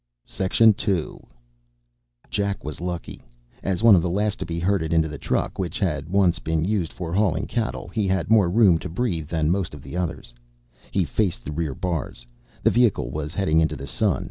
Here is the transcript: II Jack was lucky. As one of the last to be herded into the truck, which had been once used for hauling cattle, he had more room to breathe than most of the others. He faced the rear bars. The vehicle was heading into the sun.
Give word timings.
II 0.79 1.19
Jack 2.31 2.63
was 2.63 2.81
lucky. 2.81 3.21
As 3.61 3.83
one 3.83 3.95
of 3.95 4.01
the 4.01 4.09
last 4.09 4.39
to 4.39 4.47
be 4.47 4.57
herded 4.59 4.93
into 4.93 5.07
the 5.07 5.19
truck, 5.19 5.59
which 5.59 5.77
had 5.77 6.05
been 6.05 6.13
once 6.13 6.41
used 6.47 6.91
for 6.91 7.13
hauling 7.13 7.45
cattle, 7.45 7.87
he 7.87 8.07
had 8.07 8.27
more 8.31 8.49
room 8.49 8.79
to 8.79 8.89
breathe 8.89 9.27
than 9.27 9.51
most 9.51 9.75
of 9.75 9.83
the 9.83 9.95
others. 9.95 10.33
He 10.89 11.05
faced 11.05 11.43
the 11.43 11.51
rear 11.51 11.75
bars. 11.75 12.25
The 12.63 12.71
vehicle 12.71 13.11
was 13.11 13.35
heading 13.35 13.59
into 13.61 13.75
the 13.75 13.85
sun. 13.85 14.19